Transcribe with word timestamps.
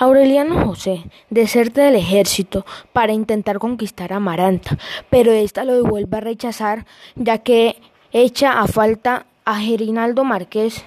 Aureliano 0.00 0.64
José 0.64 1.02
deserta 1.28 1.82
del 1.82 1.96
ejército 1.96 2.64
para 2.92 3.12
intentar 3.12 3.58
conquistar 3.58 4.12
a 4.12 4.16
Amaranta, 4.16 4.78
pero 5.10 5.32
ésta 5.32 5.64
lo 5.64 5.82
vuelve 5.82 6.18
a 6.18 6.20
rechazar 6.20 6.86
ya 7.16 7.38
que 7.38 7.80
echa 8.12 8.60
a 8.60 8.68
falta 8.68 9.26
a 9.44 9.56
Gerinaldo 9.56 10.22
Márquez. 10.22 10.84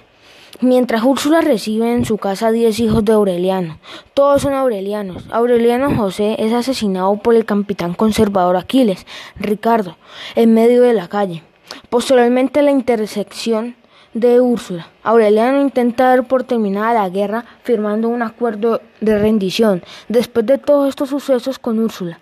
Mientras 0.62 1.04
Úrsula 1.04 1.42
recibe 1.42 1.92
en 1.92 2.06
su 2.06 2.18
casa 2.18 2.52
diez 2.52 2.80
hijos 2.80 3.04
de 3.04 3.12
Aureliano, 3.12 3.80
todos 4.14 4.44
son 4.44 4.54
aurelianos. 4.54 5.26
Aureliano 5.30 5.94
José 5.94 6.38
es 6.40 6.54
asesinado 6.54 7.18
por 7.18 7.36
el 7.36 7.44
capitán 7.44 7.94
conservador 7.94 8.56
Aquiles, 8.56 9.06
Ricardo, 9.36 9.98
en 10.36 10.54
medio 10.54 10.84
de 10.84 10.94
la 10.94 11.10
calle. 11.10 11.44
Posteriormente 11.90 12.62
la 12.62 12.72
intersección 12.72 13.76
de 14.14 14.42
Úrsula. 14.42 14.88
Aureliano 15.04 15.62
intenta 15.62 16.10
dar 16.10 16.28
por 16.28 16.44
terminada 16.44 16.94
la 16.94 17.10
guerra 17.10 17.46
firmando 17.64 18.10
un 18.10 18.22
acuerdo 18.22 18.82
de 19.00 19.18
rendición 19.18 19.84
después 20.10 20.46
de 20.46 20.58
todos 20.58 20.90
estos 20.90 21.10
sucesos 21.10 21.60
con 21.60 21.80
Úrsula. 21.80 22.20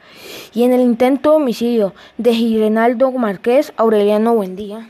Y 0.53 0.63
en 0.63 0.73
el 0.73 0.81
intento 0.81 1.31
de 1.31 1.37
homicidio 1.37 1.93
de 2.17 2.33
Girenaldo 2.33 3.11
Márquez, 3.11 3.73
Aureliano 3.77 4.35
Buendía. 4.35 4.89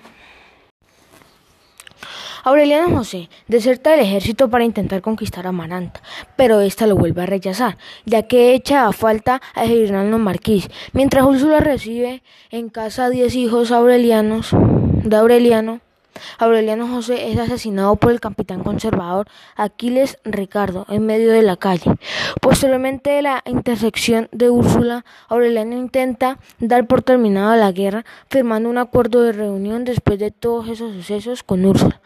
Aureliano 2.44 2.98
José 2.98 3.30
deserta 3.48 3.92
del 3.92 4.00
ejército 4.00 4.50
para 4.50 4.64
intentar 4.64 5.02
conquistar 5.02 5.46
a 5.46 5.50
Amaranta, 5.50 6.02
pero 6.38 6.62
ésta 6.62 6.88
lo 6.88 6.96
vuelve 6.96 7.22
a 7.22 7.26
rechazar, 7.26 7.78
ya 8.06 8.24
que 8.24 8.54
echa 8.54 8.88
a 8.88 8.94
falta 8.94 9.42
a 9.56 9.66
Girenaldo 9.66 10.18
Marqués, 10.20 10.70
mientras 10.94 11.26
Úrsula 11.26 11.60
recibe 11.60 12.24
en 12.50 12.70
casa 12.70 13.10
diez 13.10 13.36
hijos 13.36 13.72
aurelianos 13.72 14.52
de 14.54 15.16
Aureliano 15.18 15.82
Aureliano 16.38 16.88
José 16.88 17.32
es 17.32 17.40
asesinado 17.40 17.96
por 17.96 18.12
el 18.12 18.20
capitán 18.20 18.64
conservador 18.64 19.28
Aquiles 19.56 20.18
Ricardo 20.24 20.86
en 20.90 21.06
medio 21.06 21.32
de 21.32 21.42
la 21.42 21.58
calle. 21.58 21.92
Posteriormente 22.42 23.10
de 23.10 23.22
la 23.22 23.44
intersección 23.46 24.30
de 24.32 24.50
Úrsula, 24.50 25.06
Aureliano 25.28 25.78
intenta 25.78 26.40
dar 26.60 26.88
por 26.88 27.02
terminada 27.02 27.56
la 27.56 27.72
guerra 27.72 28.06
firmando 28.30 28.70
un 28.70 28.78
acuerdo 28.78 29.24
de 29.24 29.32
reunión 29.32 29.86
después 29.86 30.20
de 30.20 30.32
todos 30.32 30.68
esos 30.70 30.94
sucesos 30.94 31.44
con 31.44 31.66
Úrsula. 31.66 32.02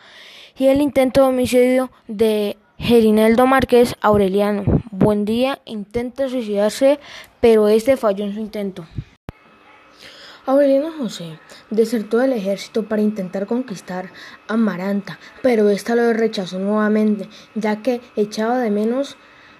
Y 0.57 0.67
el 0.67 0.81
intento 0.81 1.21
de 1.21 1.27
homicidio 1.27 1.91
de 2.07 2.57
Gerinaldo 2.77 3.47
Márquez 3.47 3.95
Aureliano. 4.01 4.63
Buen 4.91 5.25
día 5.25 5.59
intenta 5.65 6.27
suicidarse, 6.29 6.99
pero 7.39 7.67
este 7.67 7.97
falló 7.97 8.25
en 8.25 8.33
su 8.33 8.39
intento. 8.39 8.85
Aureliano 10.45 10.91
José 10.91 11.39
desertó 11.69 12.17
del 12.17 12.33
ejército 12.33 12.83
para 12.83 13.01
intentar 13.01 13.47
conquistar 13.47 14.09
a 14.49 14.55
Amaranta, 14.55 15.17
pero 15.41 15.69
ésta 15.69 15.95
lo 15.95 16.11
rechazó 16.11 16.59
nuevamente, 16.59 17.29
ya 17.55 17.81
que 17.81 18.01
echaba 18.17 18.59
de 18.59 18.69
menos 18.69 19.15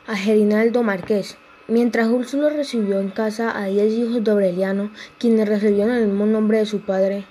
a 0.07 0.17
Gerinaldo 0.17 0.83
Márquez. 0.83 1.37
Mientras 1.69 2.09
Úrsula 2.09 2.49
recibió 2.49 2.99
en 2.99 3.11
casa 3.11 3.57
a 3.57 3.67
diez 3.67 3.93
hijos 3.93 4.25
de 4.25 4.31
Aureliano, 4.31 4.91
quienes 5.19 5.47
recibieron 5.47 5.95
el 5.95 6.07
mismo 6.07 6.25
nombre 6.25 6.57
de 6.57 6.65
su 6.65 6.81
padre, 6.81 7.23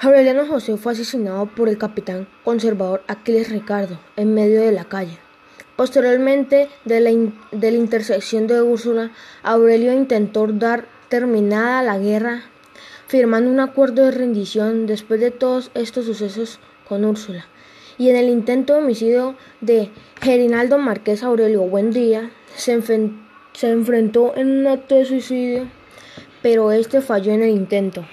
Aureliano 0.00 0.46
José 0.46 0.78
fue 0.78 0.92
asesinado 0.92 1.44
por 1.44 1.68
el 1.68 1.76
capitán 1.76 2.26
conservador 2.44 3.02
Aquiles 3.08 3.50
Ricardo 3.50 4.00
en 4.16 4.32
medio 4.32 4.62
de 4.62 4.72
la 4.72 4.86
calle. 4.86 5.18
Posteriormente 5.76 6.70
de 6.86 7.00
la, 7.00 7.10
de 7.52 7.70
la 7.70 7.76
intersección 7.76 8.46
de 8.46 8.62
Úrsula, 8.62 9.12
Aurelio 9.42 9.92
intentó 9.92 10.46
dar 10.46 10.86
terminada 11.08 11.82
la 11.82 11.98
guerra, 11.98 12.42
firmando 13.06 13.50
un 13.50 13.60
acuerdo 13.60 14.04
de 14.04 14.10
rendición 14.10 14.86
después 14.86 15.20
de 15.20 15.30
todos 15.30 15.70
estos 15.74 16.06
sucesos 16.06 16.60
con 16.88 17.04
Úrsula. 17.04 17.46
Y 17.96 18.10
en 18.10 18.16
el 18.16 18.28
intento 18.28 18.74
de 18.74 18.80
homicidio 18.80 19.34
de 19.60 19.90
Gerinaldo 20.20 20.78
Márquez 20.78 21.22
Aurelio 21.22 21.62
Buendía, 21.62 22.30
se, 22.54 22.80
se 23.52 23.70
enfrentó 23.70 24.36
en 24.36 24.50
un 24.50 24.66
acto 24.66 24.94
de 24.94 25.04
suicidio, 25.04 25.66
pero 26.42 26.70
este 26.72 27.00
falló 27.00 27.32
en 27.32 27.42
el 27.42 27.50
intento. 27.50 28.06